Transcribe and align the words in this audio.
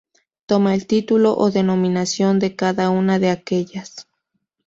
Toma 0.47 0.73
el 0.73 0.87
título 0.87 1.37
o 1.37 1.51
denominación 1.51 2.39
de 2.39 2.55
cada 2.55 2.89
una 2.89 3.19
de 3.19 3.29
aquellas. 3.29 4.07